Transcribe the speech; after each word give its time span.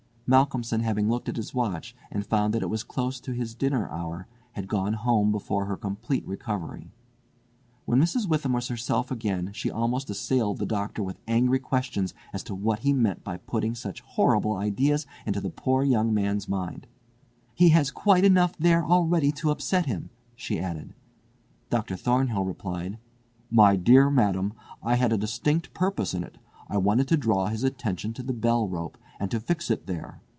Malcolmson 0.33 0.79
having 0.79 1.09
looked 1.09 1.27
at 1.27 1.35
his 1.35 1.53
watch, 1.53 1.93
and 2.09 2.25
found 2.25 2.53
that 2.53 2.61
it 2.61 2.69
was 2.69 2.85
close 2.85 3.19
to 3.19 3.33
his 3.33 3.53
dinner 3.53 3.89
hour, 3.89 4.27
had 4.53 4.65
gone 4.69 4.93
home 4.93 5.29
before 5.29 5.65
her 5.65 5.75
complete 5.75 6.25
recovery. 6.25 6.89
When 7.83 7.99
Mrs. 7.99 8.29
Witham 8.29 8.53
was 8.53 8.69
herself 8.69 9.11
again 9.11 9.51
she 9.53 9.69
almost 9.69 10.09
assailed 10.09 10.59
the 10.59 10.65
Doctor 10.65 11.03
with 11.03 11.19
angry 11.27 11.59
questions 11.59 12.13
as 12.31 12.43
to 12.43 12.55
what 12.55 12.79
he 12.79 12.93
meant 12.93 13.25
by 13.25 13.35
putting 13.35 13.75
such 13.75 13.99
horrible 13.99 14.53
ideas 14.55 15.05
into 15.25 15.41
the 15.41 15.49
poor 15.49 15.83
young 15.83 16.13
man's 16.13 16.47
mind. 16.47 16.87
"He 17.53 17.67
has 17.71 17.91
quite 17.91 18.23
enough 18.23 18.55
there 18.57 18.85
already 18.85 19.33
to 19.33 19.49
upset 19.51 19.85
him," 19.85 20.11
she 20.33 20.61
added. 20.61 20.93
Dr. 21.69 21.97
Thornhill 21.97 22.45
replied: 22.45 22.99
"My 23.49 23.75
dear 23.75 24.09
madam, 24.09 24.53
I 24.81 24.95
had 24.95 25.11
a 25.11 25.17
distinct 25.17 25.73
purpose 25.73 26.13
in 26.13 26.23
it! 26.23 26.37
I 26.69 26.77
wanted 26.77 27.09
to 27.09 27.17
draw 27.17 27.47
his 27.47 27.65
attention 27.65 28.13
to 28.13 28.23
the 28.23 28.31
bell 28.31 28.65
rope, 28.69 28.97
and 29.19 29.29
to 29.29 29.39
fix 29.41 29.69
it 29.69 29.85
there. 29.87 30.21